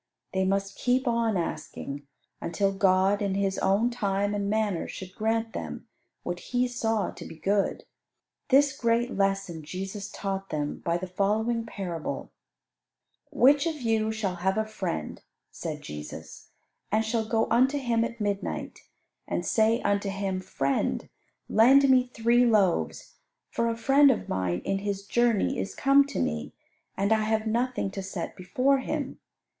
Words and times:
They 0.33 0.45
must 0.45 0.79
keep 0.79 1.07
on 1.07 1.37
asking, 1.37 2.07
until 2.41 2.71
God 2.73 3.21
in 3.21 3.35
His 3.35 3.59
own 3.59 3.91
time 3.91 4.33
and 4.33 4.49
manner 4.49 4.87
should 4.87 5.13
grant 5.13 5.53
them 5.53 5.87
what 6.23 6.39
He 6.39 6.67
saw 6.67 7.11
to 7.11 7.23
be 7.23 7.35
good. 7.37 7.83
This 8.49 8.75
great 8.75 9.15
lesson 9.15 9.61
Jesus 9.61 10.09
taught 10.09 10.49
them 10.49 10.79
by 10.79 10.97
the 10.97 11.05
following 11.05 11.67
parable: 11.67 12.31
"Which 13.29 13.67
of 13.67 13.79
you 13.79 14.11
shall 14.11 14.37
have 14.37 14.57
a 14.57 14.65
friend," 14.65 15.21
said 15.51 15.83
Jesus, 15.83 16.49
"and 16.91 17.05
shall 17.05 17.29
go 17.29 17.45
unto 17.51 17.77
him 17.77 18.03
at 18.03 18.19
midnight, 18.19 18.79
and 19.27 19.45
say 19.45 19.83
unto 19.83 20.09
him, 20.09 20.39
Friend, 20.39 21.07
lend 21.47 21.87
me 21.91 22.07
three 22.11 22.43
loaves, 22.43 23.17
for 23.51 23.69
a 23.69 23.77
friend 23.77 24.09
of 24.09 24.27
mine 24.27 24.63
in 24.65 24.79
his 24.79 25.05
journey 25.05 25.59
is 25.59 25.75
come 25.75 26.05
to 26.07 26.17
me, 26.17 26.53
and 26.97 27.13
I 27.13 27.21
have 27.21 27.45
nothing 27.45 27.91
to 27.91 28.01
set 28.01 28.35
before 28.35 28.79
him? 28.79 29.19